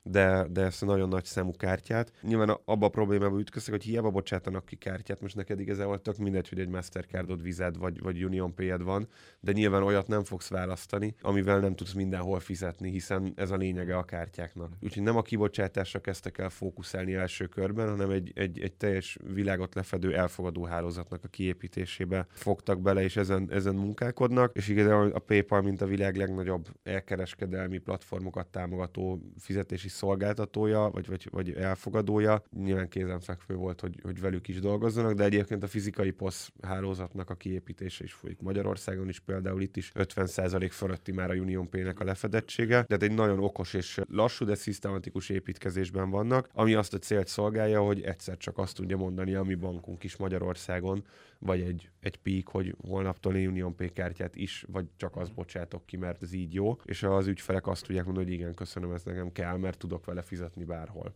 de, 0.08 0.46
de 0.50 0.62
ezt 0.62 0.82
a 0.82 0.86
nagyon 0.86 1.08
nagy 1.08 1.24
számú 1.24 1.50
kártyát. 1.50 2.12
Nyilván 2.22 2.58
abba 2.64 2.86
a 2.86 2.88
problémába 2.88 3.38
ütköztek, 3.38 3.74
hogy 3.74 3.84
hiába 3.84 4.10
bocsátanak 4.10 4.64
ki 4.64 4.76
kártyát, 4.76 5.20
most 5.20 5.36
neked 5.36 5.60
igazából 5.60 6.02
tök 6.02 6.16
mindegy, 6.16 6.48
hogy 6.48 6.60
egy 6.60 6.68
Mastercardod, 6.68 7.42
vized 7.42 7.76
vagy, 7.78 8.00
vagy 8.00 8.24
Union 8.24 8.54
pay 8.54 8.76
van, 8.76 9.08
de 9.40 9.52
nyilván 9.52 9.82
olyat 9.82 10.08
nem 10.08 10.24
fogsz 10.24 10.48
választani, 10.48 11.14
amivel 11.20 11.58
nem 11.58 11.74
tudsz 11.74 11.92
mindenhol 11.92 12.40
fizetni, 12.40 12.90
hiszen 12.90 13.32
ez 13.36 13.50
a 13.50 13.56
lényege 13.56 13.96
a 13.96 14.04
kártyáknak. 14.04 14.72
Úgyhogy 14.80 15.02
nem 15.02 15.16
a 15.16 15.22
kibocsátásra 15.22 16.00
kezdtek 16.00 16.38
el 16.38 16.50
fókuszálni 16.50 17.14
első 17.14 17.46
körben, 17.46 17.88
hanem 17.88 18.10
egy, 18.10 18.32
egy, 18.34 18.60
egy 18.60 18.72
teljes 18.72 19.18
világot 19.34 19.74
lefedő 19.74 20.16
elfogadó 20.16 20.64
hálózatnak 20.64 21.24
a 21.24 21.28
kiépítésébe 21.28 22.26
fogtak 22.30 22.80
bele, 22.80 23.02
és 23.02 23.16
ezen, 23.16 23.48
ezen 23.50 23.74
munkálkodnak, 23.74 24.56
és 24.56 24.68
igazából 24.68 25.10
a 25.10 25.18
PayPal, 25.18 25.62
mint 25.62 25.80
a 25.80 25.86
világ 25.86 26.16
legnagyobb 26.16 26.68
elkereskedelmi 26.82 27.78
platformokat 27.78 28.46
támogató 28.46 29.20
fizetési 29.38 29.88
szolgáltatója, 29.96 30.90
vagy, 30.92 31.06
vagy, 31.06 31.28
vagy 31.30 31.52
elfogadója. 31.52 32.42
Nyilván 32.56 32.88
kézenfekvő 32.88 33.54
volt, 33.54 33.80
hogy, 33.80 34.00
hogy 34.02 34.20
velük 34.20 34.48
is 34.48 34.60
dolgozzanak, 34.60 35.12
de 35.12 35.24
egyébként 35.24 35.62
a 35.62 35.66
fizikai 35.66 36.10
POS 36.10 36.50
hálózatnak 36.62 37.30
a 37.30 37.34
kiépítése 37.34 38.04
is 38.04 38.12
folyik 38.12 38.40
Magyarországon 38.40 39.08
is, 39.08 39.20
például 39.20 39.62
itt 39.62 39.76
is 39.76 39.92
50% 39.94 40.68
fölötti 40.72 41.12
már 41.12 41.30
a 41.30 41.34
Union 41.34 41.68
Pay-nek 41.68 42.00
a 42.00 42.04
lefedettsége. 42.04 42.82
Tehát 42.82 43.02
egy 43.02 43.14
nagyon 43.14 43.38
okos 43.38 43.74
és 43.74 44.00
lassú, 44.08 44.44
de 44.44 44.54
szisztematikus 44.54 45.28
építkezésben 45.28 46.10
vannak, 46.10 46.48
ami 46.52 46.74
azt 46.74 46.94
a 46.94 46.98
célt 46.98 47.26
szolgálja, 47.26 47.80
hogy 47.80 48.02
egyszer 48.02 48.36
csak 48.36 48.58
azt 48.58 48.76
tudja 48.76 48.96
mondani 48.96 49.34
a 49.34 49.42
mi 49.42 49.54
bankunk 49.54 50.04
is 50.04 50.16
Magyarországon, 50.16 51.04
vagy 51.38 51.60
egy, 51.60 51.90
egy 52.00 52.16
pík, 52.16 52.48
hogy 52.48 52.74
holnaptól 52.86 53.34
Union 53.34 53.76
Pay 53.76 53.92
kártyát 53.92 54.36
is, 54.36 54.64
vagy 54.68 54.86
csak 54.96 55.16
azt 55.16 55.34
bocsátok 55.34 55.86
ki, 55.86 55.96
mert 55.96 56.22
ez 56.22 56.32
így 56.32 56.54
jó, 56.54 56.76
és 56.84 57.02
az 57.02 57.26
ügyfelek 57.26 57.66
azt 57.66 57.86
tudják 57.86 58.04
mondani, 58.04 58.26
hogy 58.26 58.34
igen, 58.34 58.54
köszönöm, 58.54 58.92
ez 58.92 59.02
nekem 59.02 59.32
kell, 59.32 59.56
mert 59.56 59.78
tudok 59.78 60.04
vele 60.04 60.22
fizetni 60.22 60.64
bárhol. 60.64 61.14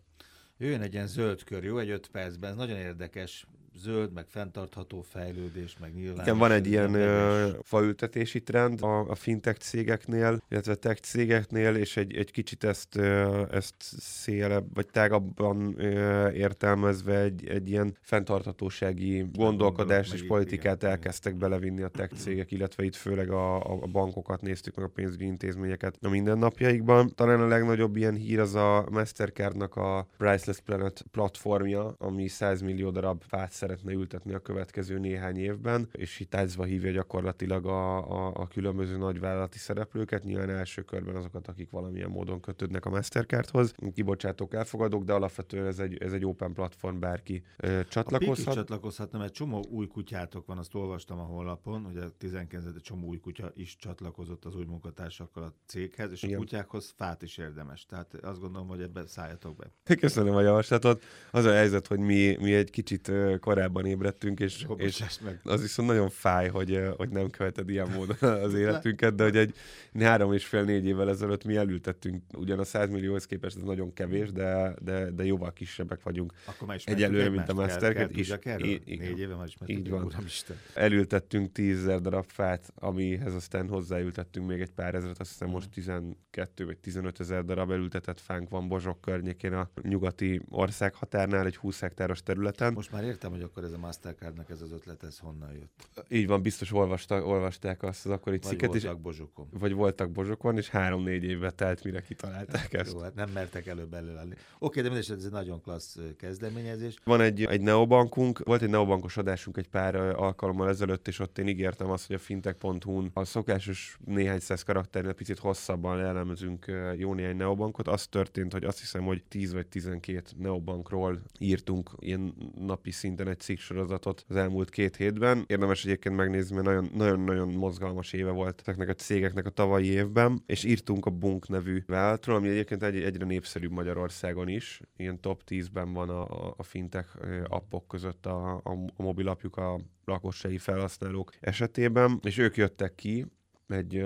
Jöjjön 0.59 0.81
egy 0.81 0.93
ilyen 0.93 1.07
zöld 1.07 1.45
kör, 1.45 1.65
jó? 1.65 1.79
Egy 1.79 1.91
öt 1.91 2.09
percben. 2.09 2.51
Ez 2.51 2.57
nagyon 2.57 2.77
érdekes 2.77 3.47
zöld, 3.75 4.13
meg 4.13 4.27
fenntartható 4.29 5.03
fejlődés, 5.03 5.77
meg 5.81 5.95
nyilván. 5.95 6.25
Igen, 6.25 6.39
van 6.39 6.53
egy 6.53 6.67
ilyen 6.67 6.95
ö, 6.95 7.49
faültetési 7.63 8.43
trend 8.43 8.83
a, 8.83 9.11
a 9.11 9.15
fintech 9.15 9.59
cégeknél, 9.59 10.43
illetve 10.49 10.75
tech 10.75 11.01
cégeknél, 11.01 11.75
és 11.75 11.97
egy, 11.97 12.17
egy 12.17 12.31
kicsit 12.31 12.65
ezt, 12.65 12.97
ö, 12.97 13.43
ezt 13.51 13.75
szélebb, 13.99 14.75
vagy 14.75 14.87
tágabban 14.87 15.75
ö, 15.77 16.31
értelmezve 16.31 17.19
egy, 17.19 17.49
egy 17.49 17.71
ilyen 17.71 17.97
fenntarthatósági 18.01 19.27
gondolkodást 19.33 20.13
és 20.13 20.27
politikát 20.27 20.77
igen, 20.77 20.91
elkezdtek 20.91 21.35
igen. 21.35 21.49
belevinni 21.49 21.83
a 21.83 21.89
tech 21.89 22.15
cégek, 22.15 22.51
illetve 22.51 22.85
itt 22.85 22.97
főleg 22.97 23.31
a, 23.31 23.57
a 23.83 23.87
bankokat 23.87 24.41
néztük, 24.41 24.75
meg 24.75 24.85
a 24.85 24.89
pénzügyi 24.89 25.25
intézményeket 25.25 25.97
a 26.01 26.09
mindennapjaikban. 26.09 27.13
Talán 27.15 27.41
a 27.41 27.47
legnagyobb 27.47 27.97
ilyen 27.97 28.15
hír 28.15 28.41
az 28.41 28.55
a 28.55 28.87
Mastercardnak 28.91 29.77
a 29.77 30.07
Priceless 30.17 30.61
Planet 30.61 31.05
platformja, 31.11 31.95
ami 31.99 32.29
100 32.29 32.61
millió 32.61 32.91
darab 32.91 33.23
fát 33.27 33.53
szeretne 33.61 33.93
ültetni 33.93 34.33
a 34.33 34.39
következő 34.39 34.99
néhány 34.99 35.37
évben, 35.37 35.89
és 35.93 36.21
itt 36.21 36.31
tázva 36.31 36.65
hívja 36.65 36.91
gyakorlatilag 36.91 37.67
a, 37.67 38.11
a, 38.11 38.33
a 38.35 38.49
különböző 38.49 38.97
nagyvállalati 38.97 39.59
szereplőket, 39.59 40.25
nyilván 40.25 40.51
első 40.51 40.83
körben 40.83 41.17
azokat, 41.17 41.49
akik 41.49 41.71
valamilyen 41.71 42.11
módon 42.11 42.41
kötődnek 42.41 42.85
a 42.87 42.91
Mastercardhoz, 42.91 43.75
kibocsátók, 43.95 44.55
elfogadók, 44.55 45.05
de 45.05 45.13
alapvetően 45.13 45.67
ez 45.67 45.79
egy, 45.79 45.97
ez 45.99 46.13
egy 46.13 46.25
open 46.25 46.53
platform, 46.53 46.99
bárki 46.99 47.43
ö, 47.57 47.81
csatlakozhat. 47.89 48.47
A 48.47 48.55
csatlakozhatna, 48.55 49.19
mert 49.19 49.33
csomó 49.33 49.65
új 49.71 49.87
kutyátok 49.87 50.47
van, 50.47 50.59
azt 50.59 50.75
olvastam 50.75 51.19
a 51.19 51.23
honlapon, 51.23 51.85
hogy 51.85 51.97
a 51.97 52.11
19. 52.19 52.83
csomó 52.83 53.07
új 53.07 53.19
kutya 53.19 53.51
is 53.55 53.77
csatlakozott 53.77 54.45
az 54.45 54.57
új 54.57 54.65
munkatársakkal 54.65 55.43
a 55.43 55.55
céghez, 55.67 56.11
és 56.11 56.23
Igen. 56.23 56.37
a 56.37 56.39
kutyákhoz 56.39 56.95
fát 56.97 57.23
is 57.23 57.39
érdemes. 57.39 57.87
Tehát 57.87 58.15
azt 58.15 58.41
gondolom, 58.41 58.69
hogy 58.69 58.81
ebben 58.81 59.07
szálljatok 59.07 59.57
be. 59.57 59.95
Köszönöm 59.97 60.35
a 60.35 60.41
javaslatot. 60.41 61.03
Az 61.31 61.45
a 61.45 61.53
helyzet, 61.53 61.87
hogy 61.87 61.99
mi, 61.99 62.37
mi 62.41 62.55
egy 62.55 62.71
kicsit 62.71 63.13
korábban 63.55 63.87
ébredtünk, 63.87 64.41
és, 64.41 64.67
és 64.77 65.19
meg. 65.25 65.41
az 65.45 65.61
viszont 65.61 65.89
nagyon 65.89 66.09
fáj, 66.09 66.49
hogy, 66.49 66.81
hogy 66.97 67.09
nem 67.09 67.31
követed 67.31 67.69
ilyen 67.69 67.89
módon 67.89 68.17
az 68.47 68.55
életünket, 68.55 69.15
de 69.15 69.23
hogy 69.23 69.37
egy 69.37 69.55
három 69.99 70.33
és 70.33 70.47
fél 70.47 70.63
négy 70.63 70.87
évvel 70.87 71.09
ezelőtt 71.09 71.45
mi 71.45 71.57
elültettünk, 71.57 72.23
ugyan 72.33 72.59
a 72.59 72.65
100 72.65 72.91
millióhoz 72.91 73.27
képest 73.27 73.57
ez 73.57 73.63
nagyon 73.63 73.93
kevés, 73.93 74.33
de, 74.33 74.75
de, 74.83 75.11
de 75.11 75.25
jóval 75.25 75.53
kisebbek 75.53 76.03
vagyunk. 76.03 76.33
Akkor 76.45 76.69
már 76.69 76.81
Egyelőre, 76.85 77.29
mint 77.29 77.49
a 77.49 77.55
Mastercard. 77.55 78.19
Is, 78.19 78.33
így, 78.63 78.99
négy 78.99 79.19
éve 79.19 79.35
már 79.35 79.49
Így 79.67 79.91
van. 79.91 80.05
Uramisten. 80.05 80.57
Elültettünk 80.75 81.53
10 81.53 81.85
darab 81.85 82.25
fát, 82.27 82.73
amihez 82.75 83.35
aztán 83.35 83.69
hozzáültettünk 83.69 84.47
még 84.47 84.61
egy 84.61 84.71
pár 84.71 84.95
ezeret, 84.95 85.21
azt 85.21 85.31
hiszem 85.31 85.49
hmm. 85.49 85.57
most 85.57 85.71
12 85.71 86.65
vagy 86.65 86.79
15 86.79 87.21
ezer 87.21 87.45
darab 87.45 87.71
elültetett 87.71 88.21
fánk 88.21 88.49
van 88.49 88.69
Bozsok 88.69 89.01
környékén 89.01 89.53
a 89.53 89.71
nyugati 89.83 90.41
ország 90.51 90.95
határnál, 90.95 91.47
egy 91.47 91.57
20 91.57 91.81
hektáros 91.81 92.23
területen. 92.23 92.73
Most 92.73 92.93
már 92.93 93.05
értem, 93.05 93.31
hogy 93.31 93.40
akkor 93.43 93.65
ez 93.65 93.73
a 93.73 93.79
Mastercardnak 93.79 94.51
ez 94.51 94.63
az 94.63 94.73
ötlet, 94.73 95.03
ez 95.03 95.19
honnan 95.19 95.53
jött. 95.53 96.07
Így 96.09 96.27
van, 96.27 96.43
biztos 96.43 96.73
olvasta, 96.73 97.25
olvasták 97.25 97.83
azt 97.83 98.07
az 98.07 98.13
akkori 98.13 98.39
cikket. 98.39 98.71
Vagy 98.71 98.83
voltak 98.83 99.01
Bozsokon. 99.01 99.49
Vagy 99.51 99.73
voltak 99.73 100.11
Bozsokon, 100.11 100.57
és 100.57 100.69
három-négy 100.69 101.25
évbe 101.25 101.51
telt, 101.51 101.85
mire 101.85 102.01
kitalálták 102.01 102.73
ezt. 102.73 102.93
Jó, 102.93 103.01
hát 103.01 103.15
nem 103.15 103.31
mertek 103.31 103.67
előbb 103.67 103.95
előállni. 103.95 104.35
Oké, 104.59 104.81
de 104.81 104.87
mindesetre 104.87 105.17
ez 105.17 105.25
egy 105.25 105.33
nagyon 105.33 105.61
klassz 105.61 105.99
kezdeményezés. 106.17 106.95
Van 107.05 107.21
egy, 107.21 107.45
egy 107.45 107.61
neobankunk, 107.61 108.39
volt 108.39 108.63
egy 108.63 108.71
neobankos 108.71 109.17
adásunk 109.17 109.57
egy 109.57 109.69
pár 109.69 109.95
alkalommal 109.97 110.69
ezelőtt, 110.69 111.09
és 111.09 111.19
ott 111.19 111.39
én 111.39 111.49
ígértem 111.49 111.91
azt, 111.91 112.07
hogy 112.07 112.17
a 112.17 112.19
fintech.hu-n 112.19 113.11
a 113.15 113.25
szokásos 113.25 113.99
néhány 114.05 114.41
száz 114.41 114.63
karakternél 114.63 115.13
picit 115.13 115.39
hosszabban 115.39 116.01
elemzünk 116.01 116.73
jó 116.97 117.15
néhány 117.15 117.37
neobankot. 117.37 117.89
Az 117.89 118.07
történt, 118.07 118.53
hogy 118.53 118.65
azt 118.65 118.81
hiszem, 118.81 119.05
hogy 119.05 119.23
10 119.29 119.53
vagy 119.53 119.67
12 119.67 120.23
neobankról 120.39 121.21
írtunk 121.39 121.91
ilyen 121.99 122.35
napi 122.59 122.91
szinten 122.91 123.29
egy 123.31 123.41
cikk 123.41 123.59
sorozatot 123.59 124.25
az 124.29 124.37
elmúlt 124.37 124.71
két 124.71 124.97
hétben. 124.97 125.45
Érdemes 125.47 125.85
egyébként 125.85 126.17
megnézni, 126.17 126.61
mert 126.61 126.95
nagyon-nagyon 126.95 127.49
mozgalmas 127.49 128.13
éve 128.13 128.31
volt 128.31 128.61
ezeknek 128.61 128.89
a 128.89 128.95
cégeknek 128.95 129.47
a 129.47 129.51
tavalyi 129.51 129.87
évben, 129.87 130.43
és 130.47 130.65
írtunk 130.65 131.07
a 131.07 131.11
Bunk 131.11 131.49
nevű 131.49 131.83
vállalatról, 131.87 132.37
ami 132.37 132.49
egyébként 132.49 132.83
egy, 132.83 133.03
egyre 133.03 133.25
népszerűbb 133.25 133.73
Magyarországon 133.73 134.49
is. 134.49 134.81
Ilyen 134.97 135.21
top 135.21 135.43
10-ben 135.49 135.93
van 135.93 136.09
a, 136.09 136.55
a, 136.57 136.63
fintech 136.63 137.09
appok 137.49 137.89
között 137.89 138.27
a, 138.27 138.55
a, 138.55 138.71
a 138.97 139.03
mobilapjuk 139.03 139.57
a 139.57 139.81
lakossági 140.05 140.59
felhasználók 140.59 141.31
esetében, 141.41 142.21
és 142.23 142.39
ők 142.39 142.57
jöttek 142.57 142.95
ki 142.95 143.27
egy 143.69 144.05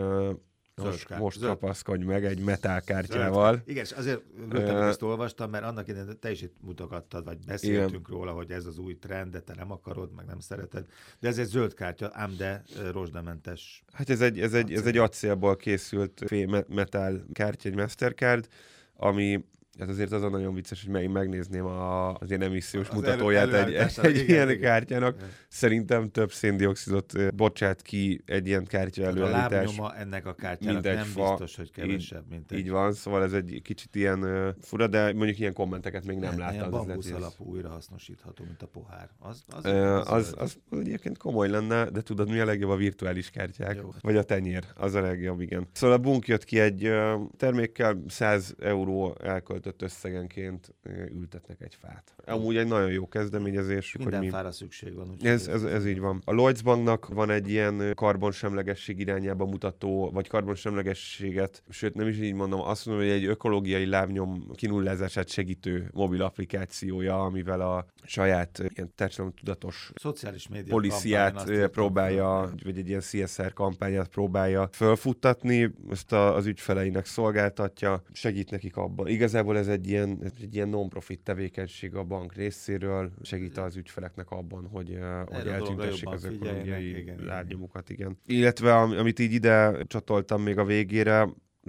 most, 0.82 1.18
most 1.18 1.38
zöld. 1.38 1.50
kapaszkodj 1.50 2.04
meg 2.04 2.24
egy 2.24 2.40
metálkártyával. 2.40 3.52
Zöld. 3.52 3.68
Igen, 3.68 3.84
és 3.84 3.92
azért 3.92 4.22
rögtön 4.50 4.76
uh, 4.76 4.86
ezt 4.86 5.02
olvastam, 5.02 5.50
mert 5.50 5.64
annak 5.64 5.88
idején 5.88 6.18
te 6.20 6.30
is 6.30 6.42
itt 6.42 6.56
mutogattad, 6.60 7.24
vagy 7.24 7.38
beszéltünk 7.46 8.06
igen. 8.08 8.18
róla, 8.18 8.32
hogy 8.32 8.50
ez 8.50 8.66
az 8.66 8.78
új 8.78 8.98
trend, 8.98 9.32
de 9.32 9.40
te 9.40 9.54
nem 9.54 9.72
akarod, 9.72 10.14
meg 10.14 10.26
nem 10.26 10.40
szereted. 10.40 10.86
De 11.20 11.28
ez 11.28 11.38
egy 11.38 11.46
zöld 11.46 11.74
kártya, 11.74 12.10
ám 12.12 12.34
de 12.36 12.62
rozsdamentes. 12.92 13.84
Hát 13.92 14.10
ez 14.10 14.20
egy, 14.20 14.40
ez 14.40 14.54
egy, 14.54 14.72
ez 14.72 14.86
egy 14.86 14.98
acélból 14.98 15.56
készült 15.56 16.24
metál 16.68 17.24
kártya, 17.32 17.68
egy 17.68 17.74
Mastercard, 17.74 18.48
ami 18.96 19.44
Hát 19.78 19.88
azért 19.88 20.12
az 20.12 20.22
a 20.22 20.28
nagyon 20.28 20.54
vicces, 20.54 20.82
hogy 20.82 20.92
meg, 20.92 21.10
megnézném 21.10 21.64
a, 21.64 22.14
az 22.14 22.28
ilyen 22.28 22.42
emissziós 22.42 22.88
az 22.88 22.94
mutatóját 22.94 23.52
elő, 23.52 23.78
egy, 23.78 23.98
egy 24.02 24.16
igen, 24.16 24.28
ilyen 24.28 24.50
igen. 24.50 24.60
kártyának. 24.60 25.16
Igen. 25.16 25.28
Szerintem 25.48 26.10
több 26.10 26.32
széndiokszidot 26.32 27.34
bocsát 27.34 27.82
ki 27.82 28.22
egy 28.26 28.46
ilyen 28.46 28.64
kártya 28.64 29.02
előállítás. 29.02 29.46
A 29.46 29.54
lábnyoma 29.54 29.94
ennek 29.94 30.26
a 30.26 30.34
kártyának 30.34 30.84
nem 30.84 31.04
fa, 31.04 31.28
biztos, 31.28 31.56
hogy 31.56 31.70
kevesebb, 31.70 32.24
mint 32.28 32.52
egy... 32.52 32.58
Így 32.58 32.70
van, 32.70 32.92
szóval 32.92 33.22
ez 33.22 33.32
egy 33.32 33.60
kicsit 33.64 33.96
ilyen 33.96 34.22
uh, 34.22 34.48
fura, 34.60 34.86
de 34.86 35.12
mondjuk 35.12 35.38
ilyen 35.38 35.52
kommenteket 35.52 36.06
még 36.06 36.18
nem 36.18 36.30
hát, 36.30 36.38
láttam. 36.38 36.54
Ilyen 36.54 36.70
bambusz 36.70 37.10
alapú 37.10 37.44
újrahasznosítható, 37.44 38.44
mint 38.44 38.62
a 38.62 38.66
pohár. 38.66 39.10
Az, 39.18 39.44
az, 39.48 39.64
uh, 39.64 39.96
az, 39.96 40.06
az, 40.06 40.34
az, 40.38 40.58
az 40.70 40.78
egyébként 40.78 41.18
komoly 41.18 41.48
lenne, 41.48 41.90
de 41.90 42.00
tudod, 42.00 42.30
mi 42.30 42.38
a 42.38 42.44
legjobb 42.44 42.70
a 42.70 42.76
virtuális 42.76 43.30
kártyák? 43.30 43.76
Jó. 43.76 43.94
Vagy 44.00 44.16
a 44.16 44.22
tenyér, 44.22 44.64
az 44.74 44.94
a 44.94 45.00
legjobb, 45.00 45.40
igen. 45.40 45.68
Szóval 45.72 45.96
a 45.96 45.98
Bunk 45.98 46.26
jött 46.26 46.44
ki 46.44 46.60
egy 46.60 46.86
uh, 46.88 47.20
termékkel 47.36 48.02
100 48.06 48.54
euró 48.58 49.16
elkölt 49.22 49.63
elköltött 49.64 49.82
összegenként 49.82 50.74
ültetnek 51.10 51.60
egy 51.60 51.74
fát. 51.74 52.13
Amúgy 52.26 52.56
egy 52.56 52.66
nagyon 52.66 52.90
jó 52.90 53.08
kezdeményezés. 53.08 53.96
Minden 53.96 54.18
hogy 54.18 54.28
mi... 54.28 54.32
fára 54.32 54.52
szükség 54.52 54.94
van. 54.94 55.16
Ez, 55.20 55.46
ez, 55.46 55.62
ez, 55.62 55.86
így 55.86 56.00
van. 56.00 56.22
A 56.24 56.32
Lloyds 56.32 56.62
Banknak 56.62 57.08
van 57.08 57.30
egy 57.30 57.50
ilyen 57.50 57.92
karbonsemlegesség 57.94 58.98
irányába 58.98 59.44
mutató, 59.44 60.10
vagy 60.10 60.28
karbonsemlegességet, 60.28 61.62
sőt 61.68 61.94
nem 61.94 62.08
is 62.08 62.18
így 62.18 62.34
mondom, 62.34 62.60
azt 62.60 62.86
mondom, 62.86 63.04
hogy 63.04 63.14
egy 63.14 63.24
ökológiai 63.24 63.86
lábnyom 63.86 64.50
kinullázását 64.54 65.28
segítő 65.28 65.90
mobil 65.92 66.22
applikációja, 66.22 67.24
amivel 67.24 67.60
a 67.60 67.86
saját 68.02 68.62
ilyen 68.74 68.92
társadalom 68.94 69.32
tudatos 69.36 69.92
szociális 69.94 70.48
média 70.48 70.72
policiát 70.72 71.68
próbálja, 71.70 72.50
vagy 72.64 72.78
egy 72.78 72.88
ilyen 72.88 73.00
CSR 73.00 73.52
kampányát 73.52 74.08
próbálja 74.08 74.68
fölfuttatni, 74.72 75.74
ezt 75.90 76.12
a, 76.12 76.34
az 76.34 76.46
ügyfeleinek 76.46 77.06
szolgáltatja, 77.06 78.02
segít 78.12 78.50
nekik 78.50 78.76
abban. 78.76 79.06
Igazából 79.08 79.58
ez 79.58 79.68
egy 79.68 79.88
ilyen, 79.88 80.32
egy 80.40 80.54
ilyen 80.54 80.68
non-profit 80.68 81.20
tevékenység 81.20 81.94
a 81.94 82.04
bank 82.14 82.34
részéről, 82.34 83.10
segít 83.22 83.58
az 83.58 83.76
ügyfeleknek 83.76 84.30
abban, 84.30 84.68
hogy, 84.72 84.98
hogy 85.26 85.46
eltüntessék 85.46 86.08
az 86.08 86.24
ökológiai 86.24 87.12
lábnyomukat, 87.24 87.90
igen. 87.90 88.18
Illetve 88.26 88.74
amit 88.76 89.18
így 89.18 89.32
ide 89.32 89.84
csatoltam 89.86 90.42
még 90.42 90.58
a 90.58 90.64
végére, 90.64 91.28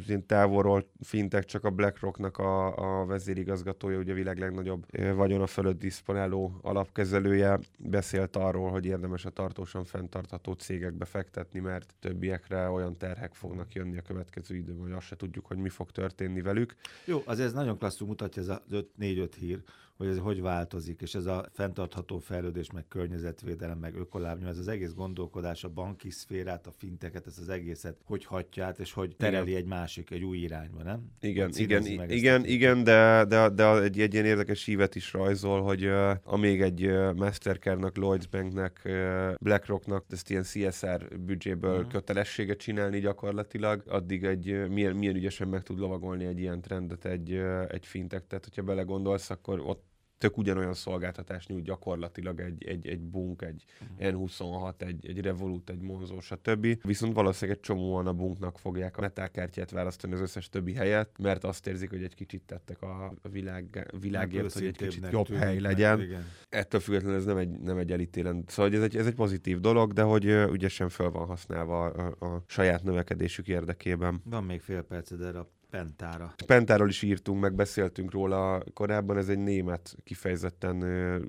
én 0.10 0.26
távolról 0.26 0.90
fintek 1.02 1.46
csak 1.46 1.64
a 1.64 1.70
BlackRocknak 1.70 2.38
a, 2.38 2.76
a 3.02 3.06
vezérigazgatója, 3.06 3.98
ugye 3.98 4.12
a 4.12 4.16
világ 4.16 4.38
legnagyobb 4.38 4.86
vagyona 5.16 5.48
fölött 5.48 5.80
diszponáló 5.80 6.60
alapkezelője 6.62 7.60
beszélt 7.78 8.36
arról, 8.36 8.72
hogy 8.72 8.86
érdemes 8.86 9.26
a 9.26 9.30
tartósan 9.30 9.84
fenntartható 9.84 10.54
cégekbe 10.54 11.06
fektetni, 11.06 11.60
mert 11.60 11.96
többiekre 12.00 12.70
olyan 12.70 12.98
terhek 12.98 13.34
fognak 13.34 13.74
jönni 13.74 13.98
a 13.98 14.02
következő 14.02 14.56
időben, 14.56 14.82
hogy 14.82 14.92
azt 14.92 15.06
se 15.06 15.16
tudjuk, 15.16 15.46
hogy 15.46 15.58
mi 15.58 15.70
fog 15.70 15.92
történni 15.92 16.42
velük. 16.42 16.76
Jó, 17.06 17.22
azért 17.26 17.48
ez 17.48 17.54
nagyon 17.54 17.78
klasszul 17.78 18.08
mutatja 18.08 18.42
ez 18.42 18.48
a 18.48 18.64
4-5 19.00 19.30
hír, 19.40 19.64
hogy 19.98 20.08
ez 20.08 20.18
hogy 20.18 20.42
változik, 20.42 21.02
és 21.02 21.16
ez 21.16 21.26
a 21.26 21.46
fenntartható 21.52 22.18
fejlődés, 22.18 22.72
meg 22.72 22.88
környezetvédelem, 22.88 23.78
meg 23.78 23.96
ökolábnyom, 23.96 24.50
ez 24.50 24.58
az 24.58 24.68
egész 24.68 24.94
gondolkodás, 24.94 25.64
a 25.64 25.70
banki 25.70 26.10
szférát, 26.10 26.68
a 26.68 26.72
finteket, 26.72 27.28
ez 27.28 27.38
az 27.40 27.50
egészet 27.50 27.98
hogy 28.06 28.26
hatja 28.26 28.66
át, 28.66 28.80
és 28.80 28.94
hogy 28.94 29.16
tereli 29.16 29.48
igen. 29.48 29.62
egy 29.62 29.68
másik, 29.68 30.12
egy 30.12 30.24
új 30.24 30.38
irányba, 30.38 30.84
nem? 30.84 31.12
Igen, 31.20 31.50
igen, 31.54 32.10
igen, 32.10 32.46
igen, 32.46 32.84
de, 32.84 33.26
de, 33.28 33.50
de 33.50 33.82
egy, 33.82 34.00
egy 34.00 34.14
ilyen 34.14 34.26
érdekes 34.26 34.68
ívet 34.68 34.96
is 34.96 35.14
rajzol, 35.14 35.62
hogy 35.62 35.86
uh, 35.86 36.12
amíg 36.24 36.62
egy 36.62 36.86
uh, 36.86 37.14
Mastercardnak, 37.14 37.98
Lloyds 37.98 38.28
Banknek, 38.28 38.82
uh, 38.86 39.34
BlackRocknak 39.40 40.06
ezt 40.10 40.30
ilyen 40.30 40.44
CSR 40.44 41.20
büdzséből 41.20 41.76
uh-huh. 41.76 41.92
kötelességet 41.92 42.58
csinálni 42.58 43.00
gyakorlatilag, 43.00 43.84
addig 43.88 44.24
egy 44.24 44.52
uh, 44.52 44.68
milyen, 44.68 44.96
milyen 44.96 45.16
ügyesen 45.16 45.48
meg 45.48 45.64
tud 45.64 45.80
lovagolni 45.80 46.26
egy 46.26 46.40
ilyen 46.40 46.62
trendet 46.62 47.06
egy, 47.06 47.32
uh, 47.32 47.64
egy 47.68 47.86
fintek. 47.86 48.28
Tehát, 48.28 48.44
hogyha 48.44 48.62
belegondolsz, 48.62 49.30
akkor 49.30 49.60
ott 49.60 49.85
tök 50.18 50.38
ugyanolyan 50.38 50.74
szolgáltatást 50.74 51.50
nyújt 51.50 51.64
gyakorlatilag 51.64 52.40
egy, 52.40 52.64
egy, 52.64 52.88
egy 52.88 53.02
Bunk, 53.02 53.42
egy 53.42 53.66
uh-huh. 54.00 54.30
N26, 54.30 54.82
egy, 54.82 55.08
egy 55.08 55.22
Revolut, 55.22 55.70
egy 55.70 55.82
Monzo, 55.82 56.20
stb. 56.22 56.68
Viszont 56.82 57.14
valószínűleg 57.14 57.58
egy 57.58 57.64
csomóan 57.64 58.08
a 58.08 58.14
Bunknak 58.14 58.60
fogják 58.60 58.98
a 58.98 59.02
metálkártyát 59.02 59.72
választani 59.72 60.14
az 60.14 60.20
összes 60.20 60.50
többi 60.50 60.74
helyet, 60.74 61.10
mert 61.18 61.44
azt 61.44 61.68
érzik, 61.68 61.90
hogy 61.90 62.04
egy 62.04 62.16
kicsit 62.16 62.44
tettek 62.44 62.82
a 62.82 63.14
világ, 63.32 63.94
világért, 64.00 64.54
hogy 64.54 64.66
egy 64.66 64.78
kicsit 64.78 65.08
jobb 65.12 65.34
hely 65.34 65.60
legyen. 65.60 66.02
Igen. 66.02 66.26
Ettől 66.50 66.80
függetlenül 66.80 67.18
ez 67.18 67.26
nem 67.26 67.38
egy, 67.38 67.50
nem 67.50 67.78
egy 67.78 67.92
elítélen. 67.92 68.44
Szóval 68.48 68.74
ez 68.74 68.82
egy, 68.82 68.98
ez 68.98 69.06
egy 69.06 69.16
pozitív 69.16 69.60
dolog, 69.60 69.94
de 69.94 70.02
hogy 70.02 70.26
ügyesen 70.26 70.90
fel 70.90 71.10
van 71.10 71.28
használva 71.28 71.86
a, 71.86 72.26
a 72.26 72.44
saját 72.48 72.84
növekedésük 72.84 73.48
érdekében. 73.48 74.22
Van 74.24 74.44
még 74.44 74.62
fél 74.62 74.82
perced 74.82 75.22
erre 75.22 75.40
a 75.40 75.55
Pentára. 75.70 76.34
Pentáról 76.46 76.90
is 76.90 77.02
írtunk, 77.02 77.42
meg 77.42 77.54
beszéltünk 77.54 78.12
róla 78.12 78.64
korábban, 78.74 79.18
ez 79.18 79.30
egy 79.30 79.40
német 79.40 79.96
kifejezetten 80.04 80.80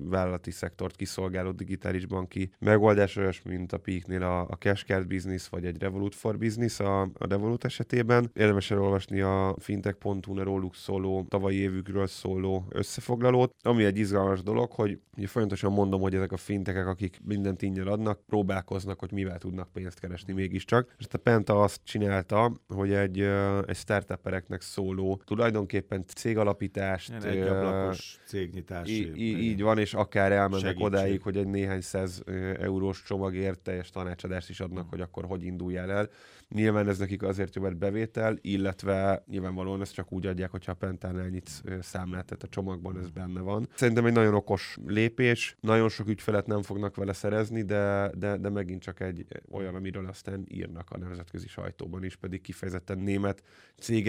vállalati 0.09 0.51
szektort 0.51 0.95
kiszolgáló 0.95 1.51
digitális 1.51 2.05
banki 2.05 2.51
megoldás, 2.59 3.15
olyas, 3.15 3.41
mint 3.41 3.73
a 3.73 3.77
Peaknél 3.77 4.23
a, 4.23 4.41
a 4.41 4.57
Cashcard 4.59 5.07
Business, 5.07 5.47
vagy 5.47 5.65
egy 5.65 5.79
Revolut 5.79 6.15
for 6.15 6.37
Business 6.37 6.79
a, 6.79 7.01
a 7.01 7.27
Revolut 7.29 7.63
esetében. 7.63 8.31
Érdemes 8.33 8.71
elolvasni 8.71 9.21
a 9.21 9.55
fintech.hu-n 9.59 10.43
róluk 10.43 10.75
szóló, 10.75 11.25
tavalyi 11.29 11.57
évükről 11.57 12.07
szóló 12.07 12.65
összefoglalót, 12.69 13.55
ami 13.63 13.83
egy 13.83 13.97
izgalmas 13.97 14.43
dolog, 14.43 14.71
hogy 14.71 14.99
ugye 15.17 15.27
folyamatosan 15.27 15.71
mondom, 15.71 16.01
hogy 16.01 16.15
ezek 16.15 16.31
a 16.31 16.37
fintekek, 16.37 16.87
akik 16.87 17.19
mindent 17.23 17.61
ingyen 17.61 17.87
adnak, 17.87 18.25
próbálkoznak, 18.25 18.99
hogy 18.99 19.11
mivel 19.11 19.37
tudnak 19.37 19.71
pénzt 19.73 19.99
keresni 19.99 20.33
mégiscsak. 20.33 20.95
És 20.97 21.05
a 21.11 21.17
Penta 21.17 21.61
azt 21.61 21.81
csinálta, 21.83 22.51
hogy 22.67 22.91
egy, 22.91 23.19
egy 23.65 23.75
startup 23.75 24.26
startuppereknek 24.27 24.61
szóló, 24.61 25.21
tulajdonképpen 25.25 26.05
cégalapítást. 26.07 27.09
Ilyen 27.09 27.23
egy 27.23 27.47
ablakos 27.47 28.19
cégnyitás. 28.25 28.89
Így, 28.89 29.17
így 29.19 29.61
van, 29.61 29.77
és 29.77 29.93
akár 29.93 30.31
elmennek 30.31 30.59
segítség. 30.59 30.85
odáig, 30.85 31.21
hogy 31.21 31.37
egy 31.37 31.47
néhány 31.47 31.81
száz 31.81 32.23
eurós 32.59 33.03
csomagért 33.03 33.59
teljes 33.59 33.89
tanácsadást 33.89 34.49
is 34.49 34.59
adnak, 34.59 34.81
hmm. 34.81 34.89
hogy 34.89 35.01
akkor 35.01 35.25
hogy 35.25 35.43
induljál 35.43 35.91
el. 35.91 36.09
Nyilván 36.49 36.87
ez 36.87 36.97
nekik 36.97 37.23
azért 37.23 37.55
jó, 37.55 37.61
mert 37.61 37.77
bevétel, 37.77 38.37
illetve 38.41 39.23
nyilvánvalóan 39.27 39.81
ezt 39.81 39.93
csak 39.93 40.11
úgy 40.11 40.25
adják, 40.25 40.51
hogyha 40.51 40.71
a 40.71 40.75
Pentánál 40.75 41.27
nyitsz 41.27 41.61
számlát, 41.81 42.25
tehát 42.25 42.43
a 42.43 42.47
csomagban 42.47 42.99
ez 42.99 43.09
benne 43.09 43.39
van. 43.39 43.67
Szerintem 43.75 44.05
egy 44.05 44.13
nagyon 44.13 44.33
okos 44.33 44.77
lépés, 44.85 45.55
nagyon 45.59 45.89
sok 45.89 46.07
ügyfelet 46.07 46.47
nem 46.47 46.61
fognak 46.61 46.95
vele 46.95 47.13
szerezni, 47.13 47.61
de, 47.61 48.11
de, 48.17 48.37
de 48.37 48.49
megint 48.49 48.81
csak 48.81 48.99
egy 48.99 49.25
olyan, 49.51 49.75
amiről 49.75 50.05
aztán 50.05 50.45
írnak 50.47 50.91
a 50.91 50.97
nemzetközi 50.97 51.47
sajtóban 51.47 52.03
is, 52.03 52.15
pedig 52.15 52.41
kifejezetten 52.41 52.99
német 52.99 53.43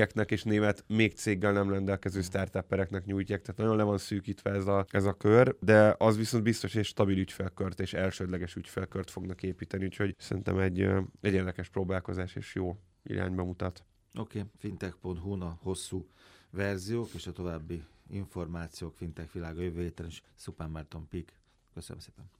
cégeknek 0.08 0.30
és 0.30 0.42
német 0.42 0.84
még 0.86 1.14
céggel 1.14 1.52
nem 1.52 1.70
rendelkező 1.70 2.22
startuppereknek 2.22 3.04
nyújtják, 3.04 3.40
tehát 3.40 3.60
nagyon 3.60 3.76
le 3.76 3.82
van 3.82 3.98
szűkítve 3.98 4.50
ez 4.50 4.66
a, 4.66 4.86
ez 4.90 5.04
a 5.04 5.12
kör, 5.12 5.56
de 5.60 5.94
az 5.98 6.16
viszont 6.16 6.42
biztos, 6.42 6.74
hogy 6.74 6.84
stabil 6.84 7.18
ügyfelkört 7.18 7.80
és 7.80 7.92
elsődleges 7.92 8.54
ügyfelkört 8.54 9.10
fognak 9.10 9.42
építeni, 9.42 9.84
úgyhogy 9.84 10.14
szerintem 10.18 10.58
egy, 10.58 10.80
egy 11.20 11.34
érdekes 11.34 11.68
próbálkozás 11.68 12.34
és 12.34 12.54
jó 12.54 12.76
irányba 13.02 13.44
mutat. 13.44 13.84
Oké, 14.14 14.38
okay. 14.38 14.50
fintech.hu 14.58 15.42
a 15.42 15.58
hosszú 15.62 16.06
verziók 16.50 17.14
és 17.14 17.26
a 17.26 17.32
további 17.32 17.82
információk 18.10 18.94
fintech 18.94 19.32
világa 19.32 19.60
jövő 19.60 19.82
héten 19.82 20.06
is. 20.06 20.22
Szupán 20.34 20.70
Márton 20.70 21.08
Pik. 21.08 21.32
Köszönöm 21.74 22.00
szépen. 22.00 22.30